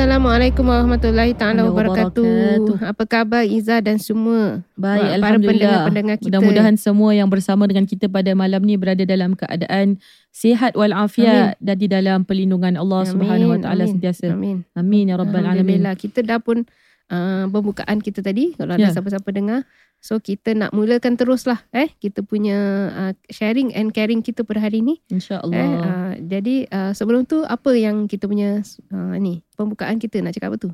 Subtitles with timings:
[0.00, 2.80] Assalamualaikum warahmatullahi taala wabarakatuh.
[2.88, 4.64] Apa khabar Iza dan semua?
[4.72, 5.52] Baik, Para Alhamdulillah.
[5.52, 6.28] pendengar-pendengar kita.
[6.40, 10.00] Mudah-mudahan semua yang bersama dengan kita pada malam ni berada dalam keadaan
[10.32, 14.32] sihat walafiat dan di dalam perlindungan Allah Subhanahu Wa Taala sentiasa.
[14.32, 14.64] Amin.
[14.72, 15.84] Amin ya rabbal alamin.
[15.92, 16.64] Kita dah pun
[17.10, 18.94] uh, pembukaan kita tadi kalau ada Ya.
[18.94, 19.66] siapa-siapa dengar.
[20.00, 22.56] So kita nak mulakan teruslah eh kita punya
[22.88, 24.96] uh, sharing and caring kita pada hari ni.
[25.06, 25.60] Eh, Insya-Allah.
[25.60, 30.56] uh, jadi uh, sebelum tu apa yang kita punya uh, ni pembukaan kita nak cakap
[30.56, 30.70] apa tu?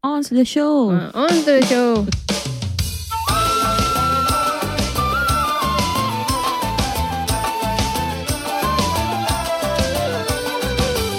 [0.00, 0.88] On to the show.
[0.88, 2.06] Uh, on to the show.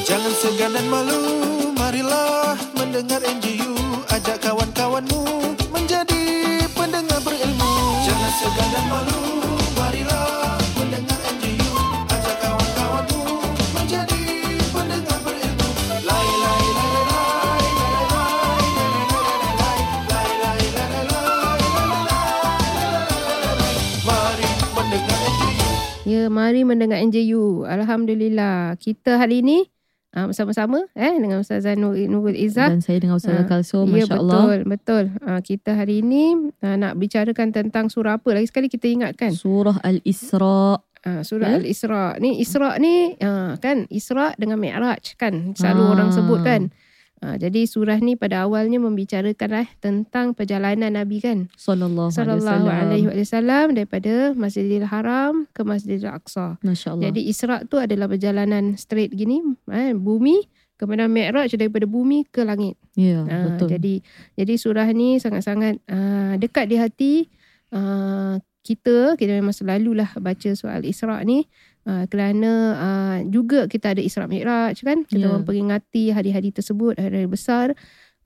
[0.07, 1.19] Jangan segan dan malu,
[1.75, 3.46] marilah mendengar NGU
[26.07, 27.67] Ya, mari mendengar NJU.
[27.67, 28.79] Alhamdulillah.
[28.79, 29.67] Kita hari ini
[30.15, 32.71] uh, bersama-sama eh dengan Ustazah Nur, Nurul Izzah.
[32.71, 34.39] Dan saya dengan Ustazah Ah, Kalsum, ya, masya-Allah.
[34.39, 35.03] betul, betul.
[35.19, 38.29] Uh, kita hari ini uh, nak bicarakan tentang surah apa?
[38.31, 39.35] Lagi sekali kita ingatkan.
[39.35, 40.79] Surah Al-Isra.
[41.03, 41.55] Uh, surah Ya.
[41.59, 42.03] Al-Isra.
[42.17, 45.51] Ni Isra ni uh, kan Isra dengan Mi'raj kan.
[45.59, 45.91] Selalu Ah.
[45.91, 46.61] orang sebut kan.
[47.17, 51.49] Uh, jadi surah ni pada awalnya membicarakan eh, tentang perjalanan Nabi kan.
[51.57, 56.61] Sallallahu, Sallallahu alaihi wasallam daripada Masjidil Haram ke Masjidil Aqsa.
[56.61, 57.09] Masya-Allah.
[57.09, 59.41] Jadi Isra tu adalah perjalanan straight gini,
[59.73, 60.45] eh, bumi
[60.77, 62.77] kemudian Mi'raj daripada bumi ke langit.
[62.93, 63.73] ya, Ah, betul.
[63.73, 63.93] jadi
[64.37, 67.13] jadi surah ni sangat-sangat uh, dekat di hati
[67.73, 69.17] uh, kita.
[69.17, 71.49] Kita memang selalulah baca soal Isra ni
[71.87, 75.07] uh, kerana uh, juga kita ada Isra Mi'raj kan.
[75.07, 75.33] Kita Ya.
[75.33, 77.71] memperingati hari-hari tersebut, hari-hari besar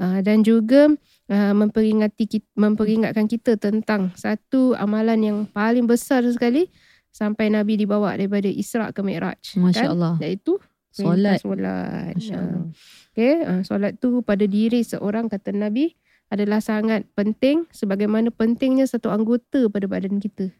[0.02, 0.90] uh, dan juga
[1.30, 6.68] uh, memperingati kita, memperingatkan kita tentang satu amalan yang paling besar sekali
[7.14, 9.38] sampai Nabi dibawa daripada Isra ke Mi'raj.
[9.54, 9.62] kan?
[9.62, 10.18] Masya-Allah.
[10.20, 10.58] Iaitu
[10.92, 11.40] Solat.
[11.40, 12.20] Solat.
[12.20, 12.68] Masya-Allah.
[13.16, 15.96] Okay, uh, solat tu pada diri seorang kata Nabi
[16.28, 20.52] adalah sangat penting sebagaimana pentingnya satu anggota pada badan kita.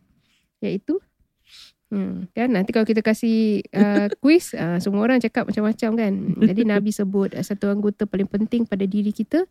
[0.64, 1.00] Iaitu
[1.92, 6.14] Hmm, kan nanti kalau kita kasih uh, quiz uh, semua orang cakap macam-macam kan.
[6.40, 9.44] Jadi Nabi sebut uh, satu anggota paling penting pada diri kita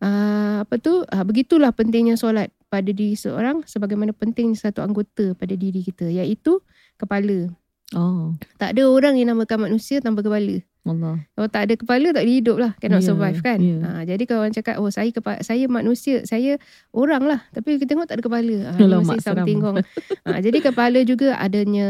[0.00, 5.52] uh, apa tu uh, begitulah pentingnya solat pada diri seorang sebagaimana pentingnya satu anggota pada
[5.54, 6.64] diri kita iaitu
[6.96, 7.52] kepala.
[7.92, 10.64] Oh, Tak ada orang yang namakan manusia tanpa kepala.
[10.84, 11.16] Allah.
[11.32, 12.72] Kalau tak ada kepala tak boleh hidup lah.
[12.76, 13.58] Cannot Ya, survive kan.
[13.58, 13.76] ya.
[13.80, 17.40] Ha, jadi kalau orang cakap oh saya kepa- saya manusia, saya orang lah.
[17.50, 18.56] Tapi kita tengok tak ada kepala.
[18.68, 19.76] Ha, mesti something wrong.
[20.22, 21.88] Ha, jadi kepala juga adanya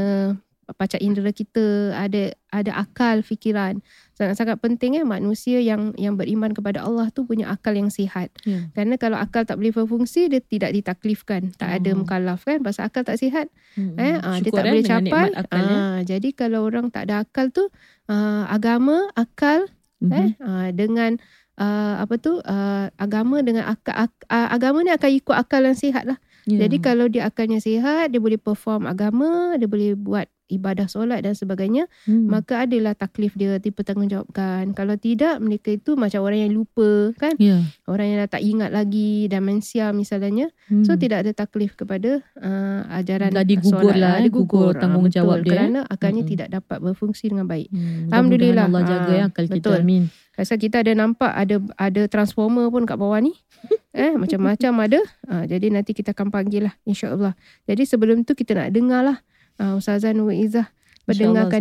[0.72, 3.82] panca indera kita, ada ada akal fikiran.
[4.14, 8.30] Sangat-sangat penting eh manusia yang yang beriman kepada Allah tu punya akal yang sihat.
[8.42, 8.70] Ya.
[8.70, 11.50] Kerana kalau akal tak boleh berfungsi dia tidak ditaklifkan.
[11.54, 12.00] Tak ada Oh.
[12.00, 12.62] mukallaf kan.
[12.62, 13.98] Pasal akal tak sihat Hmm.
[13.98, 15.42] eh ah, dia Syukur, tak eh, boleh dengan capai ya.
[15.50, 17.66] ah, jadi kalau orang tak ada akal tu
[18.06, 19.66] ah, agama akal
[19.98, 20.10] Mhm.
[20.14, 21.18] eh ah, dengan
[21.54, 25.74] ah, apa tu ah, agama dengan akal ak, ah, agama ni akan ikut akal yang
[25.74, 26.68] sihat lah Ya.
[26.68, 31.32] jadi kalau dia akalnya sihat dia boleh perform agama dia boleh buat ibadah solat dan
[31.32, 32.28] sebagainya Hmm.
[32.28, 37.64] maka adalah taklif dia dipertanggungjawabkan kalau tidak mereka itu macam orang yang lupa kan Ya.
[37.84, 40.80] orang yang dah tak ingat lagi demensia misalnya Hmm.
[40.82, 43.96] So tidak ada taklif kepada uh, ajaran Dah digugur solat.
[43.96, 45.44] lah, Ah, eh, gugur Ah, tanggungjawab betul.
[45.44, 45.56] dia, eh.
[45.58, 46.32] Kerana akalnya Mm-mm.
[46.32, 47.68] tidak dapat berfungsi dengan baik.
[47.68, 48.64] Hmm, Alhamdulillah.
[48.66, 49.54] Allah jaga ya akal kita.
[49.54, 49.78] betul.
[49.78, 50.04] Amin.
[50.32, 53.36] Rasa kita ada nampak ada ada transformer pun kat bawah ni.
[53.94, 55.00] eh macam-macam ada.
[55.24, 57.36] Ah, jadi nanti kita akan panggil lah insya-Allah.
[57.62, 59.18] Jadi sebelum tu kita nak dengar lah
[59.60, 60.70] uh, Ustazah Nur Izzah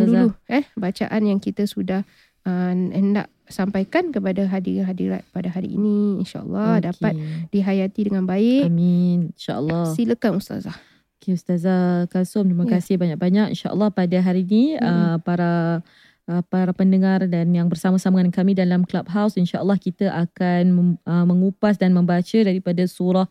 [0.08, 2.00] dulu eh bacaan yang kita sudah
[2.48, 6.84] uh, hendak sampaikan kepada hadirin-hadirat pada hari ini insya-Allah Okey.
[6.88, 7.14] dapat
[7.52, 8.72] dihayati dengan baik.
[8.72, 9.36] Amin.
[9.36, 9.92] InsyaAllah.
[9.92, 10.72] Silakan Ustazah.
[11.20, 12.80] Okay, Ustazah Kalsum, terima Ya.
[12.80, 13.52] kasih banyak-banyak.
[13.52, 14.80] InsyaAllah pada hari ini Mm-mm.
[14.80, 15.84] uh, para
[16.24, 21.24] uh, para pendengar dan yang bersama-sama dengan kami dalam Clubhouse, insyaAllah kita akan mem- uh,
[21.28, 23.28] mengupas dan membaca daripada surah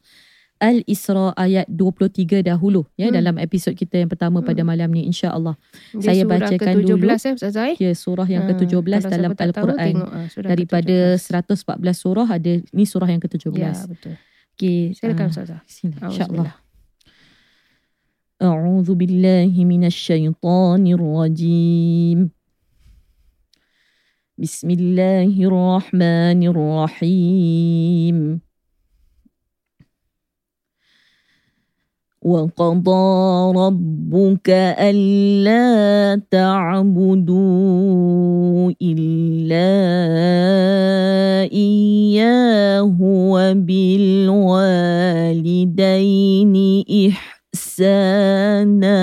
[0.63, 3.15] Al-Isra ayat 23 dahulu ya Hmm.
[3.15, 4.49] dalam episod kita yang pertama Hmm.
[4.51, 5.55] pada malam ni insya-Allah.
[5.95, 7.07] Dia Saya surah bacakan ke-17 dulu.
[7.07, 7.77] eh Ustazah eh?
[7.79, 9.87] Ya surah yang Ah, ke-17 kalau dalam siapa tak tahu, Al-Quran.
[9.87, 11.23] tengok, ah, surah Daripada ke-17.
[11.31, 13.55] 114 surah ada ni surah yang ke-17.
[13.55, 14.15] Ya betul.
[14.59, 14.99] Okey.
[14.99, 15.61] Silakan ah, Ustazah.
[15.63, 16.03] Bismillah.
[16.03, 16.27] Auzubillah.
[16.27, 16.55] InsyaAllah.
[18.39, 22.19] أعوذ بالله من الشيطان الرجيم
[24.39, 28.17] بسم الله الرحمن الرحيم
[32.24, 34.50] وقضى ربك
[34.80, 37.44] ألا تعبدوا
[38.82, 39.74] إلا
[41.52, 44.14] إياه وبالوالدين
[47.54, 48.94] إحسانا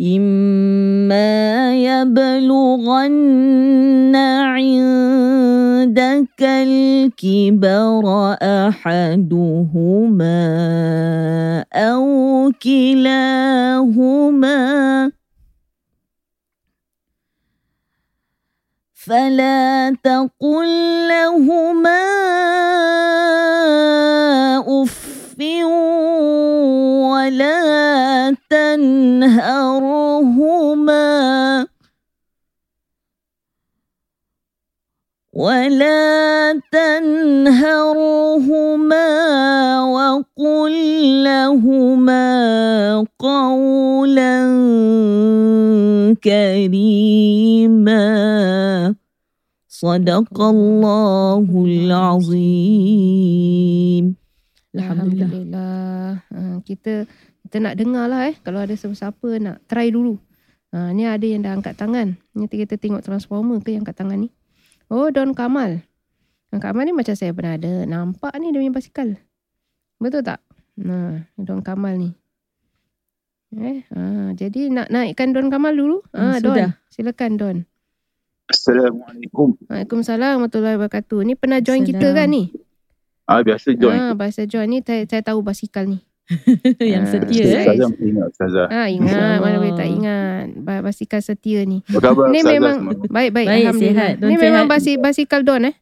[0.00, 3.54] إما يبلغن
[5.84, 8.04] عندك الكبر
[8.40, 10.40] أحدهما
[11.74, 12.04] أو
[12.62, 14.60] كلاهما
[18.94, 20.68] فلا تقل
[21.08, 22.04] لهما
[24.64, 25.36] أف
[27.12, 27.60] ولا
[28.50, 29.34] تنهرهما
[35.33, 37.69] ولا تنهرهما
[39.85, 40.73] وقل
[41.23, 42.27] لهما
[43.19, 44.35] قولا
[46.17, 48.05] كريما
[49.69, 52.99] صدق الله العظيم
[54.69, 55.33] Alhamdulillah.
[55.33, 56.29] Alhamdulillah.
[56.29, 57.09] Ha, kita
[57.41, 58.37] kita nak dengar lah eh.
[58.45, 60.21] Kalau ada siapa-siapa nak try dulu.
[60.69, 62.13] Ha, ni ada yang dah angkat tangan.
[62.37, 64.29] Ni kita tengok transformer ke yang angkat tangan ni.
[64.92, 65.84] Oh Don Kamal.
[66.52, 67.84] Don Kamal ni macam saya pernah ada.
[67.84, 69.08] Nampak ni dia punya basikal.
[69.98, 70.40] Betul tak?
[70.78, 72.10] Nah, Don Kamal ni.
[73.54, 76.02] Eh, ha, jadi nak naikkan Don Kamal dulu.
[76.10, 76.54] Hmm, Ha, Don.
[76.54, 76.70] sudah.
[76.90, 77.56] Silakan Don.
[78.44, 79.56] Assalamualaikum.
[79.72, 81.20] Waalaikumsalam warahmatullahi wabarakatuh.
[81.24, 82.52] Ni pernah join kita kan ni?
[83.24, 83.96] Ah biasa join.
[83.96, 86.04] Ah, bahasa join ni saya, saya tahu basikal ni.
[86.79, 87.49] yang Ah, setia Ustaz.
[87.49, 87.63] eh.
[87.65, 88.67] Ustazah mesti ingat Ustazah.
[88.69, 89.39] Ah Insya ingat Allah.
[89.41, 91.81] mana boleh tak ingat Ba- basikal setia ni.
[91.83, 92.93] Apa khabar Ni Ustazah memang semua?
[93.09, 93.97] baik baik, Baik, alhamdulillah.
[94.05, 94.13] sihat.
[94.15, 94.73] Don Ni memang sihat.
[94.75, 95.75] basi basikal Don eh.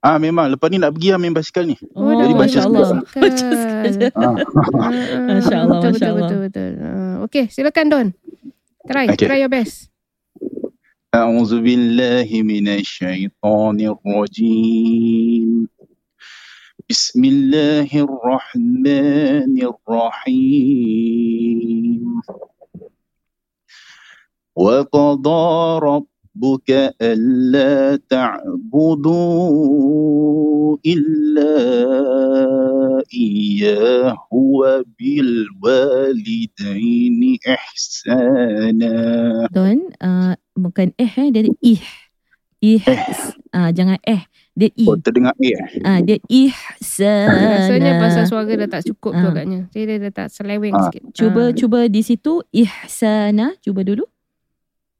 [0.00, 1.76] Ah memang lepas ni nak pergi lah main basikal ni.
[1.92, 2.88] Oh, Jadi baca Masya Allah.
[2.98, 3.20] basikal.
[3.20, 4.08] Baca saja.
[4.10, 4.24] Ah.
[4.24, 4.32] Ah,
[4.80, 4.90] ah,
[5.30, 6.18] Masya Allah, betul, Masya betul, Allah.
[6.18, 6.70] betul betul.
[6.80, 8.06] Ah, Okey, silakan Don.
[8.82, 9.26] Try, Okay.
[9.26, 9.86] try your best.
[11.10, 15.48] أعوذ بالله من الشيطان الرجيم
[16.85, 21.01] بسم الله الرحمن الرحيم
[24.55, 25.45] وقضى
[25.81, 26.69] ربك
[27.01, 29.17] ألا تعبدوا
[30.85, 31.55] إلا
[33.13, 35.61] إياه وبالوالدين
[37.49, 38.93] إحسانا
[39.49, 41.81] Don, uh, bukan eh eh, dia ada ih.
[42.61, 42.85] Ih.
[43.57, 44.29] Uh, jangan eh.
[44.55, 44.87] Dia i.
[44.87, 45.51] Oh, terdengar eh.
[45.83, 47.59] Ah, dia ihsana.
[47.59, 49.31] Rasanya pasal suara dah tak cukup tu Ah.
[49.35, 49.67] agaknya.
[49.75, 50.87] Jadi dia dah tak seleweng Ah.
[50.87, 51.03] sikit.
[51.11, 51.53] Cuba Ah.
[51.53, 53.51] cuba di situ ihsana.
[53.59, 54.07] Cuba dulu.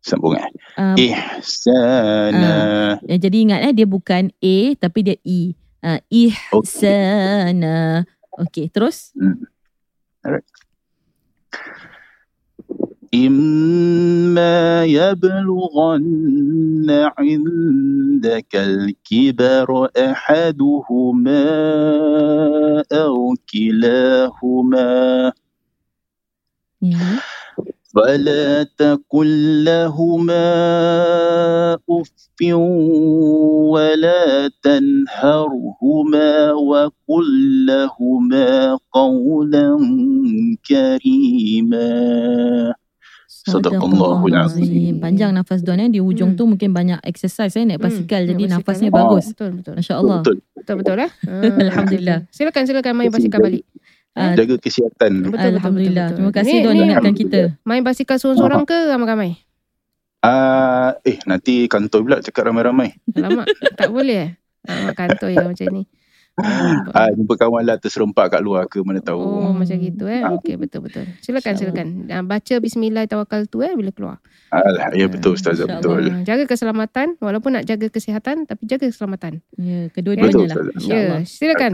[0.04, 0.46] Sambung eh.
[0.75, 2.54] Um, Ihsana.
[3.02, 5.56] eh, jadi ingat eh dia bukan a tapi dia i.
[5.81, 8.04] Uh, ihsana.
[8.36, 9.16] Okey, terus.
[13.15, 16.85] إما يبلغن
[17.17, 21.45] عندك الكبر أحدهما
[22.92, 25.31] أو كلاهما.
[27.95, 30.44] فلا تقل لهما
[31.90, 32.11] أف
[33.71, 39.78] ولا تنهرهما وقل لهما قولا
[40.68, 41.95] كريما
[43.45, 44.97] Sadaqallahul Azim.
[44.97, 45.87] Panjang nafas Don eh.
[45.87, 46.37] Di ujung Hmm.
[46.37, 48.19] tu mungkin banyak exercise eh naik basikal.
[48.19, 49.07] Hmm, Jadi naik nafasnya basikal, eh.
[49.07, 49.25] bagus.
[49.30, 49.73] Betul betul.
[49.78, 50.19] Masya Allah.
[50.19, 50.35] Betul.
[50.56, 51.11] Betul betul eh.
[51.23, 52.18] Ah, Alhamdulillah.
[52.30, 53.64] Silakan silakan main basikal balik.
[54.11, 55.11] Ah, Jaga kesihatan.
[55.21, 56.06] Betul, betul, Alhamdulillah.
[56.07, 56.40] betul, Terima betul.
[56.42, 57.40] kasih Ni- Don ni ingatkan kita.
[57.61, 59.31] Main basikal seorang-seorang ke ramai-ramai?
[60.19, 62.97] Ah, eh nanti kantor pula cakap ramai-ramai.
[63.14, 64.31] Alamak, tak boleh eh?
[64.66, 65.83] Alamak kantor yang macam ni.
[66.95, 69.19] Ah, jumpa kawan lah terserempak kat luar ke mana tahu.
[69.19, 70.19] Oh, macam gitu eh.
[70.19, 71.07] Okey, betul-betul.
[71.23, 71.87] Silakan, silakan.
[72.11, 74.19] Ah, Baca bismillah tawakal tu eh bila keluar.
[74.51, 75.80] Alah, ya betul Ustazah, InsyaAllah.
[75.80, 76.04] betul.
[76.11, 77.07] Ah, jaga keselamatan.
[77.23, 79.39] Walaupun nak jaga kesihatan, tapi jaga keselamatan.
[79.56, 80.56] Ya, Betul, kedua-duanya lah.
[80.75, 80.92] Ustazah.
[80.92, 81.71] Ya, silakan.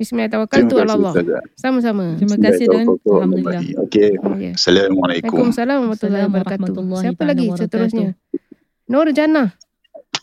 [0.00, 1.12] Bismillah tawakal tu ala Allah.
[1.12, 1.42] Ustazah.
[1.58, 2.04] Sama-sama.
[2.16, 2.86] Terima kasih Don.
[2.94, 3.62] Alhamdulillah.
[3.84, 4.10] Okey.
[4.38, 4.50] Ya.
[4.54, 5.34] Assalamualaikum.
[5.34, 6.74] Waalaikumsalam warahmatullahi wabarakatuh.
[7.04, 8.08] Siapa lagi seterusnya?
[8.86, 9.50] Nur Jannah.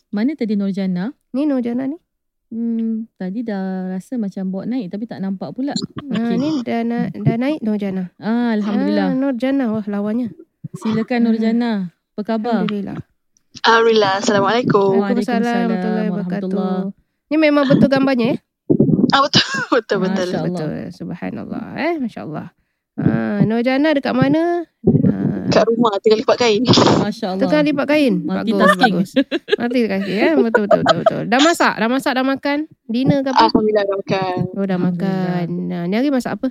[0.08, 1.12] Mana tadi Nurjana?
[1.36, 2.00] Ni Nur Jana ni.
[2.48, 5.76] Hmm, tadi dah rasa macam bawa naik tapi tak nampak pula.
[5.76, 6.16] Okay.
[6.16, 6.36] Okey.
[6.40, 8.08] ni dah, na, dah naik Nur Jana.
[8.18, 9.12] Ah, Alhamdulillah.
[9.12, 9.68] Ah, Nur Jana.
[9.68, 10.32] Wah lawannya.
[10.80, 11.72] Silakan Nurjana.
[12.16, 12.64] Apa khabar?
[12.64, 12.98] Alhamdulillah.
[13.62, 14.12] Alhamdulillah.
[14.20, 14.90] Assalamualaikum.
[14.96, 16.76] Waalaikumsalam Waalaikumsalam warahmatullahi warahmatullah.
[16.88, 17.28] wabarakatuh.
[17.28, 18.40] Ni memang betul gambarnya eh?
[19.12, 19.44] Ah, betul,
[19.76, 20.28] betul, betul.
[20.28, 20.40] Masya.
[20.48, 20.72] Betul.
[20.96, 21.94] Subhanallah eh.
[22.00, 22.48] Masya Allah.
[22.96, 24.64] Ah, Nur Jana dekat mana?
[25.04, 26.62] Ah, Kat rumah tengah lipat kain.
[27.04, 27.42] Masya Allah.
[27.48, 28.14] Tengah lipat kain.
[28.24, 28.94] Bagus, Multitasking.
[28.96, 29.10] bagus.
[29.56, 30.32] Multitasking ya.
[30.36, 31.22] Betul, betul, betul, betul.
[31.28, 31.74] Dah masak?
[31.80, 32.58] Dah masak, dah makan?
[32.86, 33.48] Dinner ke apa?
[33.48, 34.38] Alhamdulillah dah makan.
[34.56, 35.46] Oh, dah makan.
[35.68, 36.48] Nah, ni hari masak apa?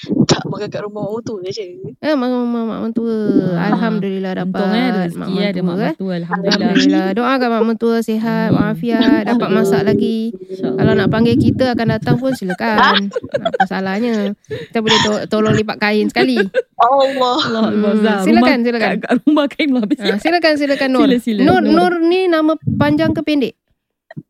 [0.00, 1.76] Tak makan kat rumah orang tu je.
[2.00, 3.16] Eh, mak mak mak mentua.
[3.52, 4.56] Ah, Alhamdulillah dapat.
[4.56, 5.90] Untung eh ada rezeki eh, ada mak mentua, eh.
[5.90, 6.12] mentua.
[6.16, 6.56] Alhamdulillah.
[6.56, 7.06] Alhamdulillah.
[7.12, 8.56] Doakan mak mentua sihat, Amin.
[8.56, 10.18] walafiat, dapat masak lagi.
[10.58, 13.12] Kalau nak panggil kita akan datang pun silakan.
[13.36, 14.32] Apa salahnya?
[14.40, 16.40] Kita boleh to- tolong lipat kain sekali.
[16.78, 17.36] Allah.
[17.36, 18.88] Allah Hmm, silakan, Rumah- silakan.
[18.90, 19.98] Kat, kat rumah kain belum habis.
[20.00, 21.04] Ah, silakan silakan Nur.
[21.04, 21.40] Sila, sila.
[21.42, 21.92] Nur, Nur.
[21.92, 23.54] Nur ni nama panjang ke pendek?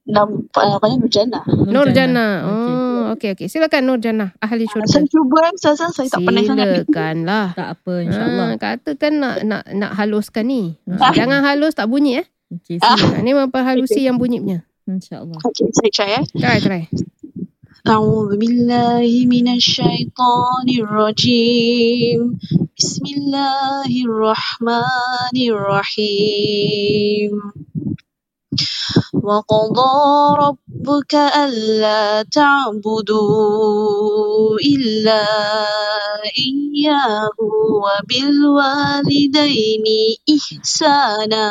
[0.04, 1.40] Nampak namanya Nurjana.
[1.64, 2.26] Nur Jana.
[2.42, 2.74] Okey.
[2.74, 3.47] Oh, okey okey.
[3.47, 5.09] Silakan Nur Jana, ahli Saya syurga.
[5.09, 5.89] cuba eh, Ustazah.
[5.91, 6.67] Saya tak pandai sangat.
[6.85, 7.47] Silakanlah.
[7.53, 8.47] Tak apa insyaAllah.
[8.47, 10.61] Ah, katakan nak nak nak haluskan ni.
[10.87, 12.27] Ah, Jangan halus tak bunyi eh.
[12.53, 12.93] Okey, sila.
[12.93, 14.59] Ah, ni memperhalusi yang bunyi punya.
[14.85, 15.41] InsyaAllah.
[15.41, 16.23] Okay, saya try eh.
[16.33, 16.83] Try try.
[17.85, 22.19] أعوذ بالله من الشيطان الرجيم
[22.73, 27.31] بسم الله الرحمن الرحيم
[29.13, 29.93] وقضى
[30.79, 33.27] ربك ألا تعبدوا
[34.59, 35.23] إلا
[36.23, 37.37] إياه
[37.83, 39.35] وبالوالدين
[40.35, 41.47] إحسانا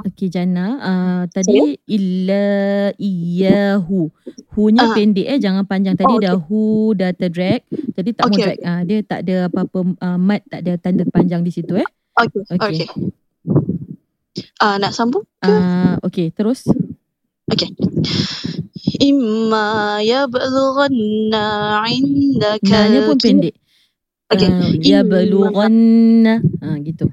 [0.00, 4.08] Okey Jana, uh, tadi illa iyahu.
[4.56, 4.96] Hu-nya Ah.
[4.96, 5.94] pendek eh, jangan panjang.
[5.96, 7.60] Tadi Oh, dah hu dah terdrag.
[7.70, 8.58] Jadi tak mau Okey, drag.
[8.64, 11.84] Ah, dia tak ada apa-apa uh, mat, tak ada tanda panjang di situ eh.
[12.16, 12.84] Okay, Okey.
[12.84, 12.88] okay.
[14.60, 15.24] Ah, nak sambung?
[15.44, 16.64] Ah, okey, terus.
[19.02, 21.34] إما يبلغن
[21.84, 23.54] عندك Nanya pun الكبر- pendek.
[24.30, 24.46] Okay.
[24.46, 26.34] Ah, ya belughanna.
[26.62, 27.10] Ah, gitu.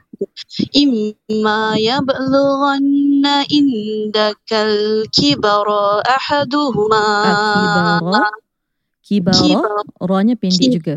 [0.78, 5.68] إما يبلغن عندك الكبر
[6.06, 8.24] أحدهما Ah, kibara.
[9.02, 9.42] Kibara.
[9.42, 10.96] كبر Ra-nya pendek Ki- juga.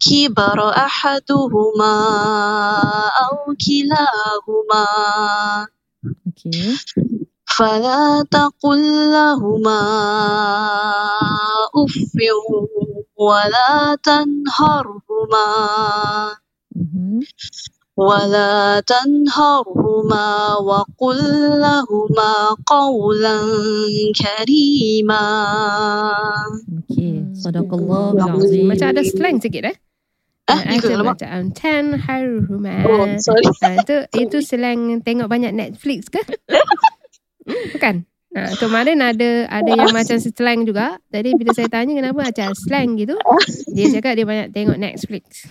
[0.00, 1.96] كبر أحدهما
[3.22, 4.86] أو كلاهما
[6.28, 6.76] Okey.
[7.58, 8.82] فلا تقل
[9.14, 9.82] لهما
[11.74, 11.94] أف
[13.14, 15.48] ولا تنهرهما
[16.74, 17.22] Mhm.
[17.94, 21.20] ولا تنهرهما وقل
[21.62, 22.32] لهما
[22.66, 23.36] قولا
[24.18, 25.26] كريما
[26.74, 27.14] Okey.
[27.22, 27.38] Hmm.
[27.38, 28.34] Sadaqallahul Hmm.
[28.42, 28.66] azim.
[28.66, 29.76] Macam ada slang sikit eh.
[30.50, 31.12] Ah, Ah, juga Ada lama.
[31.14, 32.76] macam ten haruma.
[32.84, 33.46] Oh, sorry.
[33.62, 36.20] Ah, itu itu slang tengok banyak Netflix ke?
[37.47, 38.03] Bukan.
[38.29, 41.01] Nah, kemarin ada ada yang macam slang juga.
[41.09, 43.17] Tadi bila saya tanya kenapa macam slang gitu,
[43.73, 45.49] dia cakap dia banyak tengok Netflix.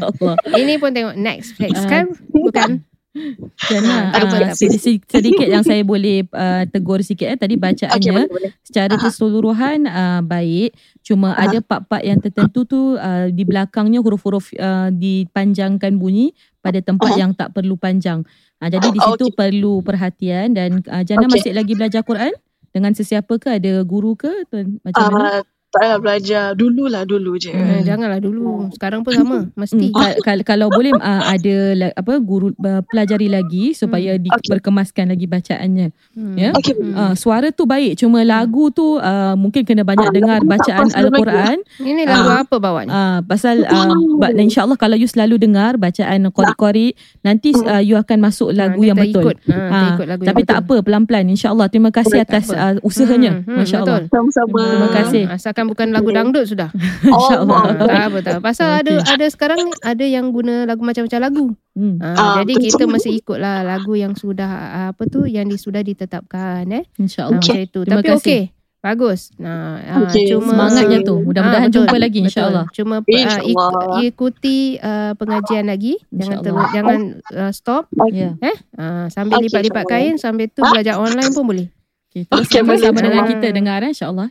[0.00, 0.36] Allah.
[0.60, 1.88] ini pun tengok Netflix Ah.
[1.90, 2.04] kan?
[2.32, 2.70] Bukan.
[4.14, 7.38] Apa, ah, sedikit, sedikit yang saya boleh uh, tegur sikit eh.
[7.38, 8.50] Tadi bacaannya boleh, boleh.
[8.66, 9.02] secara Aha.
[9.06, 10.74] keseluruhan uh, baik.
[11.06, 11.46] Cuma Aha.
[11.46, 17.20] ada part-part yang tertentu tu uh, di belakangnya huruf-huruf uh, dipanjangkan bunyi pada tempat Aha.
[17.22, 18.26] yang tak perlu panjang.
[18.58, 19.36] Uh, jadi di Oh, situ okey.
[19.38, 21.32] perlu perhatian dan uh, Jana Okey.
[21.38, 22.34] masih lagi belajar Quran
[22.74, 23.62] dengan sesiapa ke?
[23.62, 24.42] Ada guru ke?
[24.82, 25.46] Macam mana?
[25.74, 26.44] Ah, taklah belajar.
[26.52, 27.50] Dululah dulu je.
[27.50, 27.66] Hmm.
[27.72, 28.70] Eh, janganlah dulu.
[28.70, 29.36] Sekarang pun sama.
[29.60, 29.86] Mesti.
[29.86, 34.28] Hmm, kal- kal- kalau boleh uh, ada la- apa guru uh, pelajari lagi supaya di,
[34.28, 34.48] Okey.
[34.48, 35.86] berkemaskan lagi bacaannya.
[36.12, 36.34] Hmm.
[36.34, 36.50] Ya?
[36.52, 36.74] Okey.
[36.74, 36.94] Hmm.
[36.94, 40.86] Uh, suara tu baik cuma lagu tu uh, mungkin kena banyak Ah, dengar tak bacaan
[40.90, 42.38] al-Quran Ini lagu Ah.
[42.40, 42.90] apa bawanya?
[42.90, 48.20] uh, pasal uh, ba- insyaallah kalau you selalu dengar bacaan qori-qori nanti uh, you akan
[48.20, 49.22] masuk lagu Ah, yang betul.
[49.24, 49.36] Ikut.
[49.46, 51.66] Ah, Ah, terikut lagu Tapi yang tak apa pelan-pelan insyaallah.
[51.66, 53.32] Terima kasih Boleh, atas tak uh, usahanya.
[53.34, 53.98] Hmm, hmm, Masya-Allah.
[53.98, 54.12] betul.
[54.12, 54.60] Sama-sama.
[54.64, 55.22] Terima kasih.
[55.24, 55.34] Hmm,
[55.64, 56.68] asalkan bukan lagu dangdut sudah.
[57.06, 57.60] Insya-Allah.
[57.64, 58.34] Ah, tak apa tak.
[58.40, 58.80] Pasal Okey.
[58.80, 61.46] ada ada sekarang ni ada yang guna lagu macam-macam lagu.
[61.72, 61.96] Hmm.
[61.98, 62.64] Ah, Ah, jadi betul.
[62.70, 66.84] kita mesti ikutlah lagu yang sudah ah, apa tu yang sudah ditetapkan eh.
[66.84, 67.38] Ah, Insyaallah.
[67.38, 67.78] macam itu.
[67.82, 68.42] Terima Tapi okey.
[68.78, 69.32] Bagus.
[69.34, 71.16] Nah, ah, Okey, cuma Semangatnya tu.
[71.18, 72.64] Mudah-mudahan Ah, betul, jumpa lagi insya-Allah.
[72.70, 73.96] Cuma ah, ik- InsyaAllah.
[74.04, 75.96] ikuti ah, pengajian lagi.
[76.06, 76.44] Jangan InsyaAllah.
[76.44, 76.98] terus jangan
[77.32, 77.88] ah, stop.
[78.12, 78.36] Ya.
[78.76, 80.04] Ah, sambil Okey, lipat-lipat insyaAllah.
[80.04, 81.66] kain sambil tu belajar online pun boleh.
[82.06, 83.30] Okay, terus Okey, boleh, sama dengan insyaAllah.
[83.32, 84.28] kita dengar eh, insya-Allah.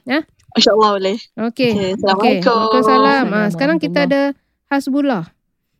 [0.53, 1.17] InsyaAllah boleh.
[1.49, 1.49] Okey.
[1.49, 1.91] Okey, Okey.
[1.97, 2.53] Assalamualaikum.
[2.53, 3.03] Waalaikumsalam.
[3.03, 4.21] Ah, Assalamualaikum sekarang kita ada
[4.69, 5.23] Hasbullah.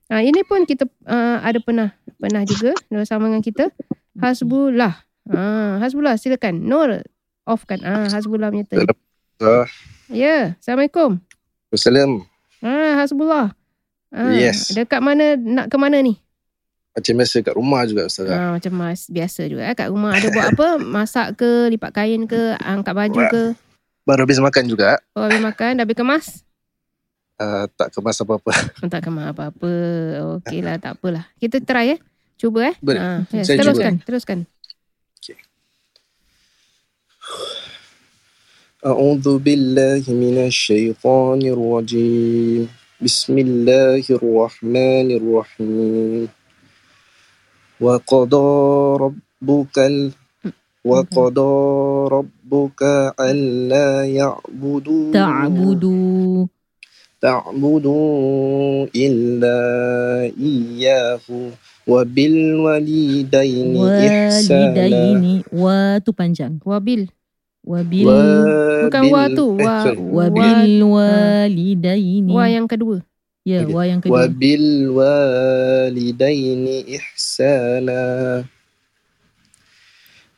[0.10, 3.70] Ah, ini pun kita ah, ada pernah pernah juga bersama dengan kita.
[4.18, 4.94] Hasbullah.
[5.30, 6.66] Ah, Hasbullah silakan.
[6.66, 7.06] Nur
[7.46, 7.86] offkan.
[7.86, 8.66] Ah, Hasbullah punya.
[9.42, 9.70] Ah,
[10.10, 11.22] Ya, Assalamualaikum.
[11.70, 12.26] Assalam.
[12.66, 13.54] Ah, Hasbullah.
[14.10, 14.74] Ah, Yes.
[14.74, 16.18] Dekat mana nak ke mana ni?
[16.94, 18.30] Macam biasa kat rumah juga Ustaz.
[18.30, 19.74] Ha, macam mas biasa juga eh.
[19.74, 20.68] kat rumah ada buat apa?
[20.94, 23.44] Masak ke, lipat kain ke, angkat baju ke.
[24.09, 24.97] Baru habis makan juga.
[25.13, 26.27] Oh, habis makan, dah habis kemas?
[27.39, 28.53] Uh, tak kemas apa-apa.
[28.83, 29.73] Oh, tak kemas apa-apa.
[30.41, 31.29] Okey lah, tak apalah.
[31.37, 32.01] Kita try eh.
[32.41, 32.75] Cuba eh.
[32.81, 32.99] Boleh.
[32.99, 34.39] Ha, ya, Saya teruskan, teruskan.
[38.79, 42.71] أعوذ بالله من الشيطان الرجيم
[43.03, 46.29] بسم الله الرحمن الرحيم
[47.83, 48.49] وقضى
[49.03, 50.15] ربك ال...
[50.87, 51.55] وقضى
[52.09, 52.42] ربك
[53.21, 56.49] ألا يعبدوا Ta'budu.
[57.19, 59.59] تعبدوا إلا
[60.39, 61.27] إياه
[61.87, 65.43] وبالوالدين إحسانا Walidaini.
[65.51, 66.63] Wa tu panjang.
[66.63, 67.11] Wabil.
[67.67, 68.07] Wabil.
[68.87, 69.59] Bukan wa tu.
[69.59, 69.99] eh, Wa, sorry.
[69.99, 72.31] wa, Wabil walidaini.
[72.33, 73.03] wa yang kedua.
[73.43, 73.73] Ya, Okay.
[73.75, 74.29] wa yang kedua.
[74.29, 76.65] وبالوالدين
[76.97, 78.03] إحسانا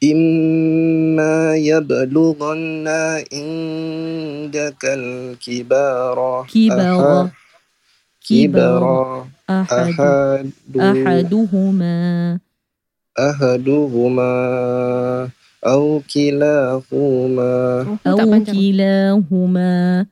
[0.01, 2.89] إما يبلغن
[3.33, 7.29] عندك الكبار Kibara.
[7.29, 7.31] أحد-
[8.25, 8.83] كبر
[9.45, 9.77] Ahadu.
[9.77, 10.51] أحد
[10.81, 12.41] Ahaduhuma.
[13.21, 14.35] أحدهما
[15.67, 18.57] أو كلاهما Oh, Au tak panjang.
[18.57, 20.07] kilahuma.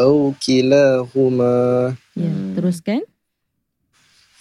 [0.00, 1.56] أو كلاهما
[2.16, 2.56] Ya, Hmm.
[2.56, 3.00] teruskan.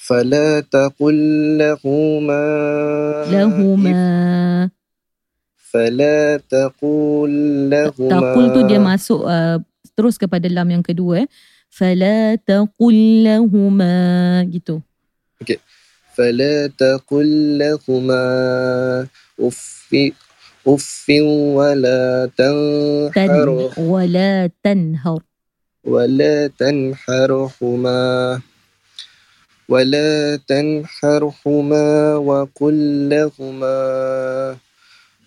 [0.06, 1.18] فلا تقل
[1.58, 2.46] لهما
[3.26, 4.70] لهما.
[5.58, 7.32] فلا تقل
[7.66, 8.10] لهما.
[8.14, 9.58] تقول تو dia masuk uh,
[9.98, 11.26] terus kepada lam yang kedua.
[11.26, 11.28] eh.
[11.74, 13.94] فلا تقل لهما.
[14.46, 14.78] Gitu.
[15.42, 15.58] Okay.
[16.14, 18.24] فلا تقل لهما.
[19.42, 19.90] اف
[20.66, 21.04] أف
[21.58, 23.48] ولا تنهر
[23.78, 25.20] ولا تنهر
[25.84, 28.02] ولا تنحرهما.
[29.71, 33.77] ولا تنحرهما وقل لهما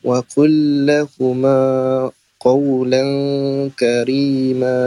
[0.04, 0.52] وقل
[0.84, 1.58] لهما
[2.36, 3.02] قولا
[3.72, 4.78] كريما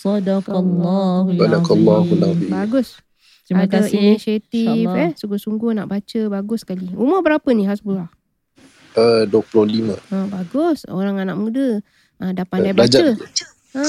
[0.00, 2.40] Sadaqallahul Sadaqallahul azim.
[2.40, 2.50] azim.
[2.50, 2.88] Bagus.
[3.44, 3.96] Terima Ada kasih.
[3.98, 4.96] inisiatif InsyaAllah.
[5.02, 5.10] eh.
[5.16, 6.20] Sungguh-sungguh nak baca.
[6.30, 6.88] Bagus sekali.
[6.92, 8.08] Umur berapa ni Hasbullah?
[8.94, 10.84] uh, 25 Ha, bagus.
[10.86, 11.80] Orang anak muda.
[12.16, 13.12] Ha, dah pandai Eh, belajar.
[13.12, 13.44] baca.
[13.70, 13.82] Ha,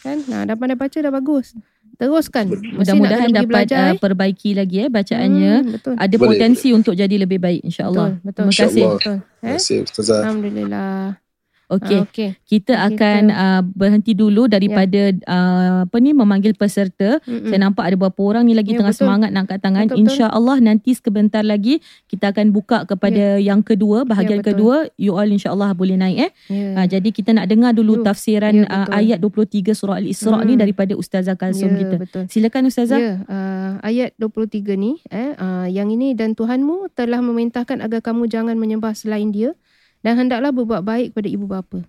[0.00, 0.18] kan?
[0.24, 1.52] Ha, dah pandai baca dah bagus.
[1.95, 2.45] Teruskan.
[2.51, 3.99] Mudah-mudahan dapat belajar, uh, eh.
[3.99, 5.53] perbaiki lagi eh bacaannya.
[5.63, 5.93] Hmm, betul.
[5.95, 8.19] Ada Boleh, potensi untuk jadi lebih baik insya-Allah.
[8.19, 8.45] Betul, betul.
[8.51, 8.83] Terima kasih.
[8.99, 9.15] Betul.
[9.23, 9.55] Terima Eh?
[9.57, 11.24] kasih Ustazah Alhamdulillah.
[11.67, 11.97] Okey.
[11.97, 12.29] Ah, Okey.
[12.45, 15.17] Kita akan uh, berhenti dulu daripada Ya.
[15.25, 17.17] uh, apa ni memanggil peserta.
[17.21, 17.47] Mm-mm.
[17.47, 19.05] Saya nampak ada beberapa orang ni lagi Ya, tengah betul.
[19.05, 19.85] semangat nak angkat tangan.
[19.91, 24.53] Insya-Allah nanti sebentar lagi kita akan buka kepada yang kedua, bahagian Ya, betul.
[24.53, 24.75] kedua.
[24.95, 26.31] You all insya-Allah boleh naik eh.
[26.47, 26.69] Ya.
[26.75, 28.03] Ha, jadi kita nak dengar dulu You.
[28.03, 30.61] tafsiran Ya, uh, ayat 23 surah Al-Isra' ni Hmm.
[30.61, 31.95] daripada Ustazah Kalsum ya, kita.
[31.97, 32.23] betul.
[32.27, 32.97] Silakan Ustazah.
[32.97, 38.25] Ya, uh, ayat 23 ni eh uh, yang ini dan Tuhanmu telah memerintahkan agar kamu
[38.25, 39.57] jangan menyembah selain Dia
[40.05, 41.81] dan hendaklah berbuat baik kepada ibu bapa.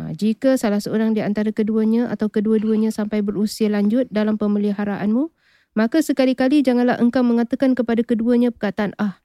[0.00, 5.28] Uh, jika salah seorang di antara keduanya atau kedua-duanya sampai berusia lanjut dalam pemeliharaanmu,
[5.76, 9.20] maka sekali-kali janganlah engkau mengatakan kepada keduanya perkataan ah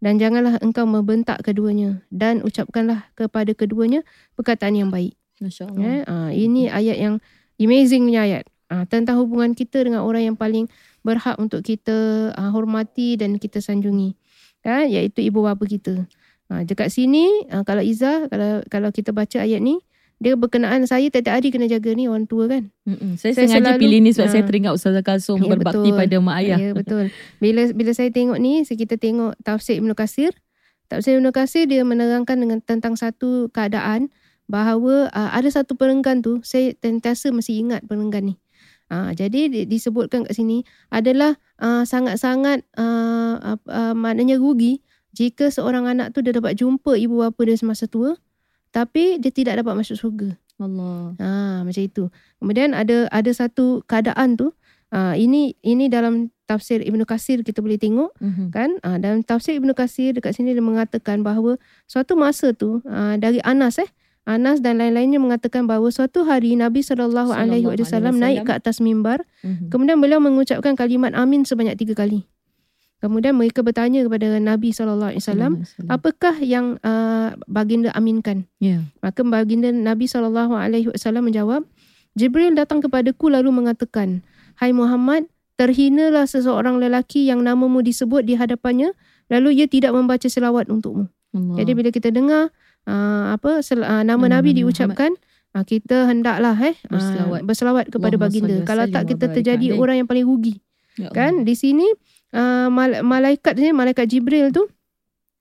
[0.00, 4.00] dan janganlah engkau membentak keduanya dan ucapkanlah kepada keduanya
[4.32, 5.12] perkataan yang baik.
[5.40, 5.80] Masya-Allah.
[5.84, 7.14] Eh, ah, ini ayat yang
[7.60, 8.44] amazing punya ayat.
[8.72, 10.72] Ah, tentang hubungan kita dengan orang yang paling
[11.04, 14.16] berhak untuk kita ah, hormati dan kita sanjungi.
[14.64, 14.88] Kan?
[14.88, 16.08] Iaitu ibu bapa kita.
[16.50, 19.78] Ah, dekat sini, ah, kalau Iza, kalau kalau kita baca ayat ni,
[20.18, 22.68] dia berkenaan saya tiap-tiap hari kena jaga ni orang tua kan.
[22.84, 23.14] Mm-mm.
[23.16, 24.32] Saya, Saya sengaja selalu- pilih ni sebab Ha.
[24.34, 25.96] saya teringat Ustazah Kalsum Ya, berbakti betul.
[25.96, 26.58] pada mak ayah.
[26.58, 27.04] Ya betul.
[27.38, 30.34] Bila bila saya tengok ni, kita tengok tafsir Ibnu Kasir.
[30.90, 34.10] Tafsir Ibnu Kasir dia menerangkan dengan tentang satu keadaan
[34.44, 38.36] bahawa uh, ada satu perenggan tu, saya sentiasa mesti ingat perenggan ni.
[38.90, 45.50] Uh, jadi di- disebutkan kat sini adalah uh, sangat-sangat uh, uh, uh, maknanya rugi jika
[45.50, 48.14] seorang anak tu dia dapat jumpa ibu bapa dia semasa tua
[48.70, 50.38] tapi dia tidak dapat masuk syurga.
[50.60, 51.16] Allah.
[51.18, 52.04] Ha macam itu.
[52.38, 54.52] Kemudian ada ada satu keadaan tu
[54.92, 58.44] ha, ini ini dalam tafsir Ibnu Kasir kita boleh tengok Mhm.
[58.52, 61.56] kan ha, dalam tafsir Ibnu Kasir dekat sini dia mengatakan bahawa
[61.88, 63.88] suatu masa tu ha, dari Anas eh
[64.28, 69.24] Anas dan lain-lainnya mengatakan bahawa suatu hari Nabi sallallahu alaihi wasallam naik ke atas mimbar
[69.40, 69.72] Mhm.
[69.72, 72.28] kemudian beliau mengucapkan kalimat amin sebanyak tiga kali.
[73.00, 75.52] Kemudian mereka bertanya kepada Nabi sallallahu alaihi wasallam
[75.88, 78.44] apakah yang uh, baginda aminkan?
[78.60, 78.84] Ya.
[79.00, 80.28] Maka baginda Nabi SAW
[81.24, 81.64] menjawab,
[82.12, 84.20] Jibril datang kepadaku lalu mengatakan,
[84.60, 85.24] Hai Muhammad,
[85.56, 88.92] terhinalah seseorang lelaki yang namamu disebut di hadapannya,
[89.32, 91.08] lalu ia tidak membaca selawat untukmu.
[91.32, 91.56] Allah.
[91.56, 92.52] Jadi bila kita dengar
[92.84, 95.16] uh, apa sel, uh, nama Nama Nabi diucapkan,
[95.56, 97.40] uh, kita hendaklah eh uh, Berselawat.
[97.48, 98.54] berselawat kepada Allahumma baginda.
[98.68, 100.60] Kalau tak kita terjadi orang yang paling rugi.
[100.98, 101.16] Ya Allah.
[101.16, 101.86] Kan di sini
[102.34, 104.66] uh, mal- malaikat ni malaikat Jibril tu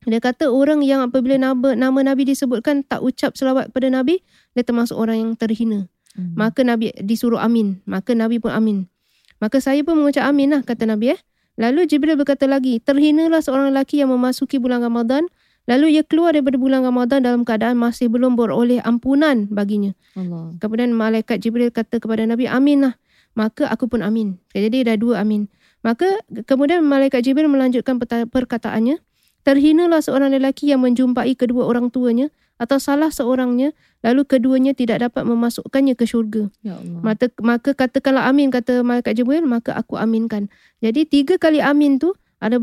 [0.07, 4.23] dia kata orang yang apabila nama, nama Nabi disebutkan tak ucap selawat pada Nabi
[4.55, 5.91] dia termasuk orang yang terhina.
[6.15, 6.33] Hmm.
[6.39, 7.83] Maka Nabi disuruh amin.
[7.83, 8.87] Maka Nabi pun amin.
[9.43, 11.19] Maka saya pun mengucap amin lah kata Nabi eh.
[11.59, 15.27] Lalu Jibril berkata lagi, terhinalah seorang lelaki yang memasuki bulan Ramadan
[15.67, 19.93] lalu ia keluar daripada bulan Ramadan dalam keadaan masih belum beroleh ampunan baginya.
[20.17, 20.55] Allah.
[20.57, 22.93] Kemudian malaikat Jibril kata kepada Nabi, amin lah.
[23.37, 24.39] Maka aku pun amin.
[24.55, 25.45] Jadi dah dua amin.
[25.79, 26.07] Maka
[26.43, 28.99] kemudian malaikat Jibril melanjutkan perkataannya,
[29.47, 32.27] terhinalah seorang lelaki yang menjumpai kedua orang tuanya
[32.59, 33.71] atau salah seorangnya
[34.03, 36.51] lalu keduanya tidak dapat memasukkannya ke syurga.
[36.59, 36.99] Ya Allah.
[36.99, 40.51] Maka, maka katakanlah amin kata malaikat Jibril maka aku aminkan.
[40.83, 42.59] Jadi tiga kali amin tu ada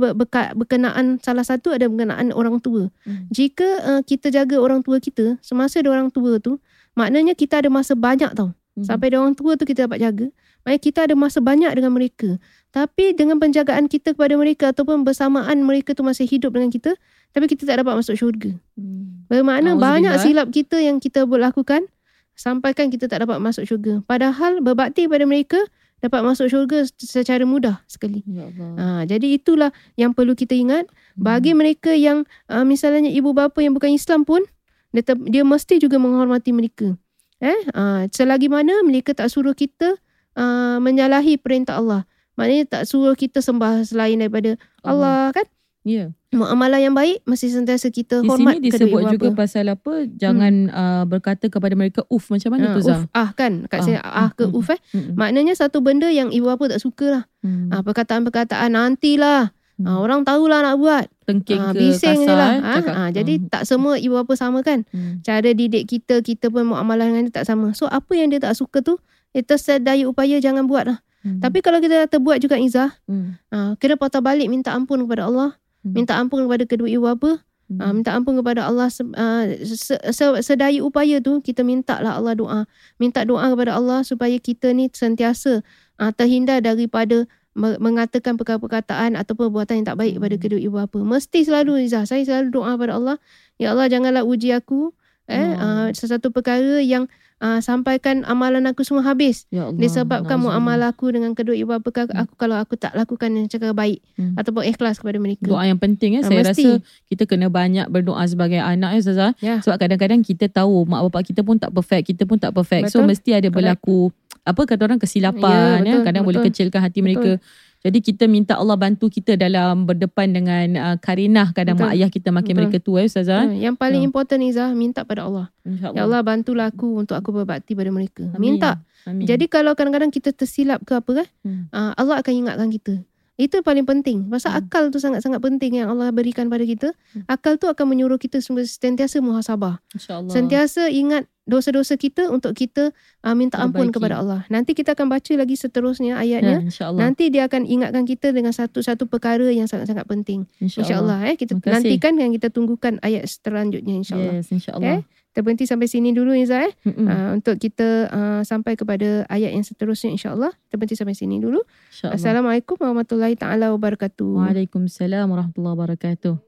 [0.53, 2.93] berkenaan salah satu ada berkenaan orang tua.
[3.09, 3.29] Hmm.
[3.33, 6.61] Jika uh, kita jaga orang tua kita semasa dia orang tua tu
[6.93, 8.53] maknanya kita ada masa banyak tau.
[8.77, 8.85] Mhm.
[8.85, 10.27] Sampai dia orang tua tu kita dapat jaga.
[10.67, 12.43] Maknanya kita ada masa banyak dengan mereka.
[12.75, 16.99] Tapi dengan penjagaan kita kepada mereka ataupun bersamaan mereka tu masih hidup dengan kita,
[17.31, 18.51] tapi kita tak dapat masuk syurga.
[18.75, 19.23] Hmm.
[19.31, 19.95] Bermakna Auzubillah.
[19.95, 21.87] banyak silap kita yang kita lakukan
[22.35, 24.03] sampaikan kita tak dapat masuk syurga.
[24.11, 25.63] Padahal berbakti pada mereka
[26.03, 28.27] dapat masuk syurga secara mudah sekali.
[28.29, 28.71] Ya Allah.
[28.77, 30.91] Ha, jadi itulah yang perlu kita ingat.
[31.17, 34.45] Bagi mereka yang uh, misalnya ibu bapa yang bukan Islam pun,
[34.93, 36.93] dia, te- dia mesti juga menghormati mereka.
[37.41, 39.97] Eh, uh, selagi mana mereka tak suruh kita
[40.37, 42.05] uh, menyalahi perintah Allah.
[42.35, 45.49] Maknanya tak suruh kita sembah selain daripada Allah kan.
[45.83, 46.11] Ya.
[46.29, 49.39] Muamalah yang baik mesti sentiasa kita Di hormat sini kedua disebut juga bapa.
[49.41, 49.93] pasal apa?
[50.11, 52.99] Jangan uh, berkata kepada mereka uf macam mana Ah, tu Zah?
[52.99, 54.81] uf, ah kan kat Ah, sini ah ke mm, mm, uf eh.
[54.93, 55.15] Mm-mm.
[55.15, 57.23] Maknanya satu benda yang ibu bapa tak suka lah.
[57.41, 57.71] Hmm.
[57.71, 59.55] Ah perkataan-perkataan nantilah.
[59.77, 59.87] Hmm.
[59.87, 61.07] Ah, orang tahulah nak buat.
[61.23, 62.51] Tengking Ah, ke bising je kasar lah.
[62.51, 62.95] eh, Ah, cakap.
[62.97, 63.47] ah, jadi Hmm.
[63.49, 64.83] tak semua ibu bapa sama kan.
[64.89, 65.23] Hmm.
[65.23, 67.73] Cara didik kita, kita pun muamalah dengan dia tak sama.
[67.73, 68.99] So apa yang dia tak suka tu,
[69.33, 70.99] kita sedaya upaya jangan buat lah.
[71.27, 71.43] Hmm.
[71.43, 73.35] Tapi kalau kita terbuat juga Izzah, Hmm.
[73.51, 75.59] ah, kena patah balik minta ampun kepada Allah.
[75.83, 75.95] Hmm.
[75.99, 77.43] Minta ampun kepada kedua ibu bapa.
[77.67, 77.83] Hmm.
[77.83, 78.87] Ah, minta ampun kepada Allah
[79.19, 82.61] ah, se- se- sedaya upaya tu kita minta lah Allah doa.
[83.03, 85.67] Minta doa kepada Allah supaya kita ni sentiasa
[85.99, 87.27] ah, terhindar daripada
[87.59, 90.43] me- mengatakan perkataan-perkataan ataupun perbuatan yang tak baik kepada Hmm.
[90.47, 90.99] kedua ibu bapa.
[91.03, 93.17] Mesti selalu Izzah, saya selalu doa kepada Allah,
[93.59, 94.95] ya Allah janganlah uji aku
[95.27, 95.59] eh Hmm.
[95.59, 99.45] ah, sesuatu perkara yang ah, sampaikan amalan aku semua habis.
[99.49, 99.77] Ya Allah.
[99.77, 103.71] Disebabkan muamalah aku dengan kedua ibu bapa aku, aku kalau aku tak lakukan yang cara
[103.71, 104.33] baik Hmm.
[104.35, 105.45] ataupun ikhlas kepada mereka.
[105.45, 106.23] Doa yang penting eh.
[106.23, 106.65] Ah, Saya mesti.
[106.65, 106.71] rasa
[107.07, 109.33] kita kena banyak berdoa sebagai anak ya Ustazah.
[109.39, 109.61] Ya.
[109.61, 112.89] Sebab kadang-kadang kita tahu mak bapak kita pun tak perfect, kita pun tak perfect.
[112.89, 113.09] So Betul.
[113.11, 113.55] mesti ada Correct.
[113.83, 113.99] berlaku
[114.43, 116.51] apa kata orang kesilapan Ya, ya, betul, kadang boleh betul.
[116.55, 117.43] kecilkan hati mereka.
[117.87, 121.87] Jadi kita minta Allah bantu kita dalam berdepan dengan uh, karinah kadang Betul.
[121.87, 122.63] mak ayah kita makin Betul.
[122.67, 123.47] mereka tua ya Ustazah.
[123.47, 124.07] Ah, Yang paling Ya.
[124.11, 125.47] important Izzah minta pada Allah.
[125.63, 125.95] InsyaAllah.
[125.95, 128.27] Ya Allah bantulah aku untuk aku berbakti pada mereka.
[128.35, 128.59] Amin.
[128.59, 128.83] Minta.
[129.07, 129.23] Amin.
[129.23, 131.71] Jadi kalau kadang-kadang kita tersilap ke apa kan, Hmm.
[131.71, 132.95] ah, Allah akan ingatkan kita.
[133.37, 134.27] Itu paling penting.
[134.27, 134.61] Pasal Hmm.
[134.65, 136.91] akal tu sangat-sangat penting yang Allah berikan pada kita.
[137.29, 139.79] Akal tu akan menyuruh kita sentiasa muhasabah.
[139.93, 140.33] InsyaAllah.
[140.33, 142.91] Sentiasa ingat dosa-dosa kita untuk kita
[143.23, 144.43] uh, minta ampun kepada Allah.
[144.51, 146.59] Nanti kita akan baca lagi seterusnya ya, ayatnya.
[146.67, 147.01] InsyaAllah.
[147.01, 150.51] Nanti dia akan ingatkan kita dengan satu-satu perkara yang sangat-sangat penting.
[150.59, 151.23] InsyaAllah.
[151.23, 154.35] InsyaAllah eh kita nantikan dan kita tunggukan ayat selanjutnya insyaAllah.
[154.43, 155.07] Yes, insyaAllah.
[155.07, 156.73] Kita berhenti sampai sini dulu Izzah eh.
[156.89, 157.07] Mm-mm.
[157.07, 160.51] Uh, untuk kita uh, sampai kepada ayat yang seterusnya insyaAllah.
[160.67, 161.63] Kita berhenti sampai sini dulu.
[162.03, 164.43] Assalamualaikum warahmatullahi taala wabarakatuh.
[164.43, 166.47] Waalaikumsalam warahmatullahi wabarakatuh.